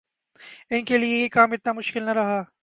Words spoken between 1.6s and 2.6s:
مشکل نہ رہا۔